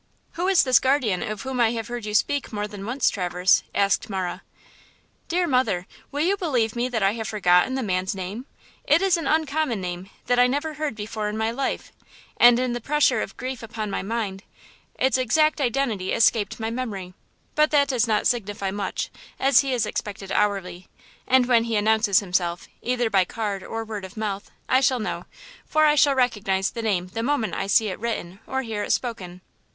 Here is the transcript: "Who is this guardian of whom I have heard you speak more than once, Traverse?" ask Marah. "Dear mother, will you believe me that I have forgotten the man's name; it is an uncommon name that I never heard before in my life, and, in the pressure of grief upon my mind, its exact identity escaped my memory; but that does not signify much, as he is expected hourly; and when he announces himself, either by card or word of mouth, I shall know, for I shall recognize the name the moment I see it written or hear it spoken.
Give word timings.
"Who 0.31 0.47
is 0.47 0.63
this 0.63 0.79
guardian 0.79 1.21
of 1.21 1.43
whom 1.43 1.59
I 1.59 1.73
have 1.73 1.87
heard 1.87 2.05
you 2.07 2.15
speak 2.15 2.51
more 2.51 2.67
than 2.67 2.87
once, 2.87 3.07
Traverse?" 3.11 3.61
ask 3.75 4.09
Marah. 4.09 4.41
"Dear 5.27 5.45
mother, 5.45 5.85
will 6.09 6.21
you 6.25 6.35
believe 6.37 6.75
me 6.75 6.89
that 6.89 7.03
I 7.03 7.11
have 7.13 7.27
forgotten 7.27 7.75
the 7.75 7.83
man's 7.83 8.15
name; 8.15 8.47
it 8.83 9.03
is 9.03 9.15
an 9.15 9.27
uncommon 9.27 9.79
name 9.79 10.09
that 10.25 10.39
I 10.39 10.47
never 10.47 10.73
heard 10.73 10.95
before 10.95 11.29
in 11.29 11.37
my 11.37 11.51
life, 11.51 11.91
and, 12.37 12.57
in 12.59 12.73
the 12.73 12.81
pressure 12.81 13.21
of 13.21 13.37
grief 13.37 13.61
upon 13.61 13.91
my 13.91 14.01
mind, 14.01 14.41
its 14.95 15.19
exact 15.19 15.61
identity 15.61 16.13
escaped 16.13 16.59
my 16.59 16.71
memory; 16.71 17.13
but 17.53 17.69
that 17.69 17.87
does 17.89 18.07
not 18.07 18.25
signify 18.25 18.71
much, 18.71 19.11
as 19.39 19.59
he 19.59 19.71
is 19.71 19.85
expected 19.85 20.31
hourly; 20.31 20.87
and 21.27 21.45
when 21.45 21.65
he 21.65 21.75
announces 21.75 22.21
himself, 22.21 22.67
either 22.81 23.11
by 23.11 23.23
card 23.23 23.61
or 23.61 23.85
word 23.85 24.03
of 24.03 24.17
mouth, 24.17 24.49
I 24.67 24.81
shall 24.81 24.97
know, 24.99 25.25
for 25.63 25.85
I 25.85 25.93
shall 25.93 26.15
recognize 26.15 26.71
the 26.71 26.81
name 26.81 27.05
the 27.09 27.21
moment 27.21 27.53
I 27.53 27.67
see 27.67 27.89
it 27.89 27.99
written 27.99 28.39
or 28.47 28.63
hear 28.63 28.81
it 28.81 28.91
spoken. 28.93 29.41